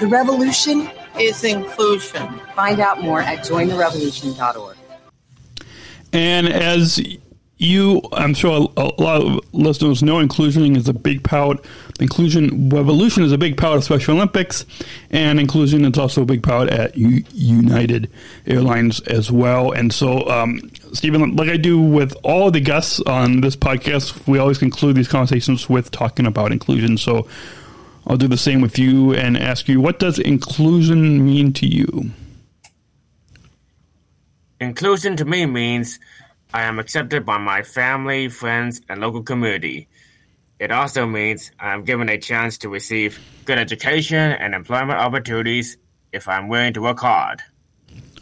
The 0.00 0.06
revolution 0.06 0.90
is 1.18 1.42
inclusion. 1.44 2.40
Find 2.54 2.80
out 2.80 3.00
more 3.00 3.20
at 3.20 3.40
jointherevolution.org. 3.40 4.76
And 6.12 6.48
as 6.48 7.00
you, 7.58 8.02
I'm 8.12 8.34
sure 8.34 8.68
a, 8.76 9.02
lot 9.02 9.22
of 9.22 9.40
listeners 9.52 10.02
know, 10.02 10.18
inclusion 10.18 10.76
is 10.76 10.88
a 10.88 10.92
big 10.94 11.22
part. 11.24 11.64
Inclusion 12.00 12.70
revolution 12.70 13.22
is 13.22 13.30
a 13.30 13.38
big 13.38 13.56
part 13.56 13.76
of 13.76 13.84
Special 13.84 14.16
Olympics, 14.16 14.66
and 15.10 15.38
inclusion 15.38 15.84
is 15.84 15.96
also 15.96 16.22
a 16.22 16.26
big 16.26 16.42
part 16.42 16.68
at 16.68 16.96
U- 16.96 17.22
United 17.32 18.10
Airlines 18.46 19.00
as 19.02 19.30
well. 19.30 19.70
And 19.70 19.92
so, 19.92 20.28
um, 20.28 20.60
Stephen, 20.92 21.36
like 21.36 21.48
I 21.48 21.56
do 21.56 21.80
with 21.80 22.16
all 22.24 22.50
the 22.50 22.58
guests 22.58 22.98
on 23.00 23.42
this 23.42 23.54
podcast, 23.54 24.26
we 24.26 24.38
always 24.38 24.58
conclude 24.58 24.96
these 24.96 25.06
conversations 25.06 25.68
with 25.68 25.92
talking 25.92 26.26
about 26.26 26.50
inclusion. 26.50 26.98
So, 26.98 27.28
I'll 28.06 28.16
do 28.16 28.28
the 28.28 28.36
same 28.36 28.60
with 28.60 28.78
you 28.78 29.14
and 29.14 29.36
ask 29.36 29.68
you 29.68 29.80
what 29.80 29.98
does 29.98 30.18
inclusion 30.18 31.24
mean 31.24 31.52
to 31.54 31.66
you? 31.66 32.10
Inclusion 34.60 35.16
to 35.16 35.24
me 35.24 35.46
means 35.46 35.98
I 36.52 36.62
am 36.62 36.78
accepted 36.78 37.24
by 37.24 37.38
my 37.38 37.62
family, 37.62 38.28
friends, 38.28 38.80
and 38.88 39.00
local 39.00 39.22
community. 39.22 39.88
It 40.58 40.70
also 40.70 41.06
means 41.06 41.50
I 41.58 41.74
am 41.74 41.84
given 41.84 42.08
a 42.08 42.18
chance 42.18 42.58
to 42.58 42.68
receive 42.68 43.18
good 43.44 43.58
education 43.58 44.32
and 44.32 44.54
employment 44.54 44.98
opportunities 44.98 45.76
if 46.12 46.28
I'm 46.28 46.48
willing 46.48 46.72
to 46.74 46.82
work 46.82 47.00
hard. 47.00 47.42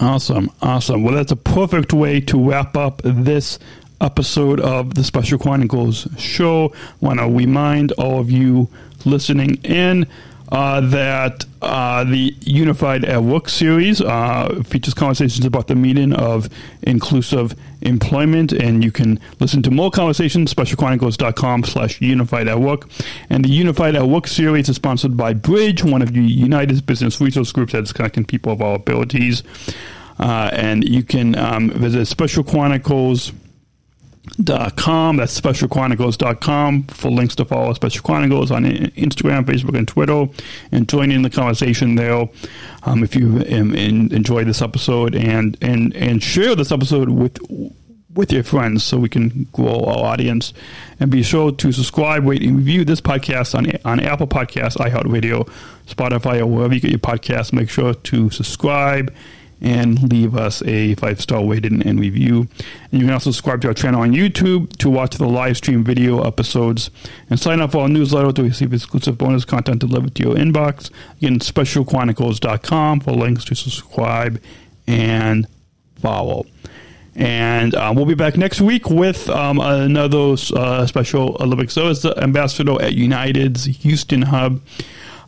Awesome, 0.01 0.51
awesome. 0.63 1.03
Well, 1.03 1.15
that's 1.15 1.33
a 1.33 1.37
perfect 1.37 1.93
way 1.93 2.21
to 2.23 2.51
wrap 2.51 2.77
up 2.77 3.03
this 3.05 3.59
episode 4.01 4.61
of 4.61 4.95
the 4.95 5.05
Special 5.05 5.39
Chronicles 5.39 6.09
show. 6.19 6.73
Want 7.01 7.21
to 7.21 7.29
remind 7.29 7.93
all 7.93 8.19
of 8.19 8.31
you 8.31 8.69
listening 9.05 9.57
in. 9.63 10.07
Uh, 10.53 10.83
that 10.83 11.47
uh, 11.63 12.05
the 12.05 12.37
Unified 12.43 13.07
at 13.07 13.23
Work 13.23 13.49
series 13.49 14.03
uh, 14.03 14.63
features 14.67 14.93
conversations 14.93 15.47
about 15.47 15.67
the 15.67 15.75
meaning 15.75 16.13
of 16.13 16.51
inclusive 16.83 17.55
employment, 17.81 18.53
and 18.53 18.85
you 18.85 18.93
can 18.93 19.19
listen 19.41 19.63
to 19.63 19.71
more 19.71 19.91
conversations, 19.91 20.53
specialchronicles.com 20.53 21.65
slash 21.65 22.03
unified 22.03 22.49
at 22.49 22.61
work. 22.61 22.87
And 23.31 23.47
the 23.47 23.49
Unified 23.49 23.97
at 23.97 24.07
Work 24.07 24.27
series 24.27 24.69
is 24.69 24.77
sponsored 24.77 25.17
by 25.17 25.33
Bridge, 25.33 25.83
one 25.83 26.03
of 26.03 26.13
the 26.13 26.21
United's 26.21 26.83
business 26.83 27.19
resource 27.19 27.51
groups 27.51 27.73
that's 27.73 27.95
connecting 27.95 28.27
people 28.27 28.53
of 28.53 28.61
all 28.61 28.75
abilities. 28.75 29.43
Uh, 30.21 30.51
and 30.53 30.87
you 30.87 31.03
can 31.03 31.35
um, 31.39 31.71
visit 31.71 32.05
Special 32.05 32.45
dot 34.43 34.77
com. 34.77 35.17
That's 35.17 35.39
specialchronicles.com 35.39 36.85
for 36.85 37.11
links 37.11 37.35
to 37.37 37.45
follow 37.45 37.73
Special 37.75 38.03
Chronicles 38.03 38.51
on 38.51 38.65
Instagram, 38.65 39.45
Facebook, 39.45 39.77
and 39.77 39.87
Twitter, 39.87 40.27
and 40.71 40.89
join 40.89 41.11
in 41.11 41.23
the 41.23 41.31
conversation 41.31 41.97
there. 41.97 42.29
Um, 42.85 43.05
if 43.05 43.15
you 43.15 43.45
um, 43.53 43.75
enjoy 43.75 44.45
this 44.45 44.63
episode 44.63 45.15
and 45.15 45.57
and 45.61 45.95
and 45.95 46.23
share 46.23 46.55
this 46.55 46.73
episode 46.73 47.09
with 47.11 47.39
with 48.15 48.31
your 48.31 48.43
friends 48.43 48.85
so 48.85 48.99
we 48.99 49.09
can 49.09 49.47
grow 49.53 49.81
our 49.85 50.13
audience. 50.13 50.53
And 51.01 51.11
be 51.11 51.23
sure 51.23 51.51
to 51.51 51.73
subscribe, 51.73 52.27
rate, 52.27 52.43
and 52.43 52.57
review 52.59 52.85
this 52.85 53.01
podcast 53.01 53.55
on 53.55 53.67
on 53.85 54.01
Apple 54.01 54.27
Podcasts, 54.27 54.77
iHeartRadio, 54.77 55.49
Spotify, 55.87 56.41
or 56.41 56.47
wherever 56.47 56.75
you 56.75 56.81
get 56.81 56.91
your 56.91 57.01
podcasts. 57.01 57.53
Make 57.53 57.71
sure 57.71 57.95
to 57.95 58.31
subscribe 58.31 59.13
and 59.63 60.13
leave 60.13 60.37
us 60.37 60.61
a 60.67 60.95
five 60.97 61.21
star 61.21 61.47
rating 61.47 61.87
and 61.87 61.99
review. 61.99 62.49
And 62.91 63.01
you 63.01 63.07
can 63.07 63.11
also 63.11 63.31
subscribe 63.31 63.63
to 63.63 63.69
our 63.69 63.75
channel 63.75 64.03
on 64.03 64.13
YouTube 64.13 64.77
to 64.79 64.91
watch 64.91 65.17
the 65.17 65.27
live 65.27 65.57
stream 65.57 65.85
video 65.85 66.23
episodes 66.23 66.91
and 67.31 67.39
sign 67.39 67.61
up 67.61 67.73
for 67.73 67.83
our 67.83 67.89
newsletter 67.89 68.33
to 68.33 68.43
receive 68.43 68.75
exclusive 68.75 69.17
bonus 69.17 69.45
content 69.45 69.79
delivered 69.79 70.17
to 70.17 70.25
your 70.25 70.35
inbox. 70.35 70.91
Again, 71.19 71.39
specialchronicles.com 71.39 73.01
for 73.01 73.13
links 73.13 73.45
to 73.47 73.55
subscribe 73.55 74.43
and 74.87 75.47
follow. 75.95 76.45
And 77.15 77.75
um, 77.75 77.95
we'll 77.95 78.07
be 78.07 78.15
back 78.15 78.37
next 78.37 78.61
week 78.61 78.91
with 78.91 79.29
um, 79.29 79.61
another 79.61 80.35
uh, 80.57 80.87
special 80.87 81.37
Olympic 81.41 81.71
service 81.71 82.05
ambassador 82.05 82.81
at 82.83 82.95
United's 82.95 83.67
Houston 83.67 84.23
hub. 84.23 84.61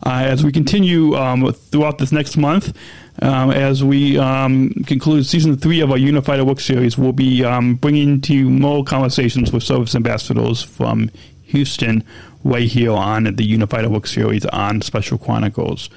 Uh, 0.05 0.21
as 0.23 0.43
we 0.43 0.51
continue 0.51 1.15
um, 1.15 1.51
throughout 1.51 1.97
this 1.97 2.11
next 2.11 2.37
month, 2.37 2.77
um, 3.21 3.49
as 3.49 3.83
we 3.83 4.19
um, 4.19 4.69
conclude 4.85 5.25
season 5.25 5.57
three 5.57 5.79
of 5.81 5.89
our 5.89 5.97
Unified 5.97 6.41
Work 6.43 6.59
series, 6.59 6.97
we'll 6.97 7.11
be 7.11 7.43
um, 7.43 7.75
bringing 7.75 8.21
to 8.21 8.33
you 8.33 8.49
more 8.49 8.83
conversations 8.83 9.51
with 9.51 9.63
service 9.63 9.95
ambassadors 9.95 10.61
from 10.61 11.09
Houston 11.45 12.03
right 12.43 12.67
here 12.69 12.91
on 12.91 13.23
the 13.35 13.43
Unified 13.43 13.87
Work 13.87 14.05
series 14.05 14.45
on 14.45 14.81
Special 14.81 15.17
Chronicles 15.17 15.89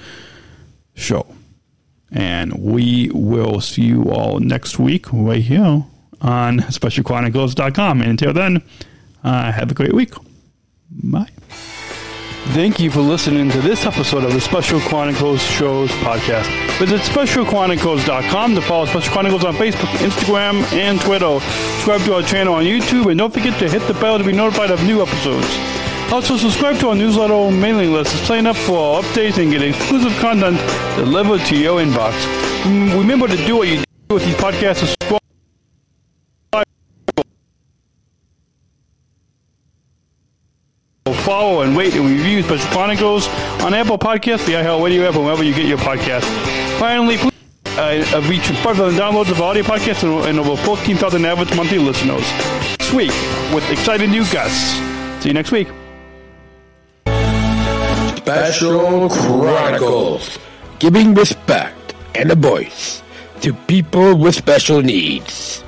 show. 0.95 1.27
And 2.11 2.53
we 2.53 3.11
will 3.13 3.61
see 3.61 3.83
you 3.83 4.11
all 4.11 4.39
next 4.39 4.79
week 4.79 5.05
right 5.13 5.43
here 5.43 5.85
on 6.21 6.59
specialchronicles.com. 6.59 8.01
And 8.01 8.09
until 8.09 8.33
then, 8.33 8.63
uh, 9.23 9.51
have 9.51 9.69
a 9.69 9.75
great 9.75 9.93
week. 9.93 10.13
Bye. 10.91 11.29
Thank 12.53 12.79
you 12.79 12.89
for 12.89 13.01
listening 13.01 13.49
to 13.51 13.61
this 13.61 13.85
episode 13.85 14.23
of 14.23 14.33
the 14.33 14.41
Special 14.41 14.79
Chronicles 14.79 15.41
Shows 15.41 15.91
podcast. 16.01 16.47
Visit 16.79 17.01
specialchronicles.com 17.01 18.55
to 18.55 18.61
follow 18.61 18.85
Special 18.87 19.13
Chronicles 19.13 19.43
on 19.45 19.53
Facebook, 19.53 19.89
Instagram, 19.99 20.63
and 20.73 20.99
Twitter. 20.99 21.39
Subscribe 21.39 22.01
to 22.05 22.15
our 22.15 22.23
channel 22.23 22.55
on 22.55 22.63
YouTube 22.63 23.09
and 23.11 23.19
don't 23.19 23.31
forget 23.33 23.57
to 23.59 23.69
hit 23.69 23.81
the 23.87 23.93
bell 23.95 24.17
to 24.17 24.23
be 24.23 24.31
notified 24.31 24.71
of 24.71 24.83
new 24.83 25.01
episodes. 25.01 25.45
Also, 26.11 26.37
subscribe 26.37 26.77
to 26.79 26.89
our 26.89 26.95
newsletter 26.95 27.51
mailing 27.55 27.93
list 27.93 28.11
to 28.11 28.17
sign 28.25 28.47
up 28.47 28.55
for 28.55 28.77
our 28.97 29.03
updates 29.03 29.37
and 29.41 29.51
get 29.51 29.61
exclusive 29.61 30.11
content 30.19 30.57
delivered 30.95 31.41
to 31.41 31.55
your 31.55 31.79
inbox. 31.79 32.13
Mm, 32.63 32.97
Remember 32.97 33.27
to 33.27 33.37
do 33.45 33.57
what 33.57 33.67
you 33.67 33.77
do 34.07 34.15
with 34.15 34.25
these 34.25 34.35
podcasts. 34.35 34.77
Subscribe. 34.77 35.19
Follow 41.13 41.61
and 41.61 41.75
wait 41.75 41.93
and 41.95 42.05
review 42.05 42.43
Special 42.43 42.69
Chronicles 42.71 43.27
on 43.61 43.73
Apple 43.73 43.97
Podcasts, 43.97 44.45
the 44.45 44.53
iHeartRadio 44.53 45.07
app, 45.07 45.15
or 45.15 45.23
wherever 45.23 45.43
you 45.43 45.53
get 45.53 45.65
your 45.65 45.77
podcasts. 45.77 46.29
Finally, 46.79 47.17
please 47.17 47.33
uh, 47.77 48.17
uh, 48.17 48.21
reach 48.29 48.47
5,000 48.47 48.99
downloads 48.99 49.31
of 49.31 49.41
audio 49.41 49.63
podcasts 49.63 50.03
and, 50.03 50.25
and 50.27 50.39
over 50.39 50.55
14,000 50.61 51.25
average 51.25 51.55
monthly 51.55 51.79
listeners. 51.79 52.23
Next 52.79 52.93
week 52.93 53.11
with 53.53 53.69
exciting 53.69 54.11
new 54.11 54.25
guests. 54.31 54.73
See 55.23 55.29
you 55.29 55.33
next 55.33 55.51
week. 55.51 55.67
Special 58.17 59.09
Chronicles, 59.09 60.37
giving 60.79 61.13
respect 61.13 61.95
and 62.15 62.31
a 62.31 62.35
voice 62.35 63.01
to 63.41 63.53
people 63.53 64.15
with 64.15 64.35
special 64.35 64.81
needs. 64.81 65.63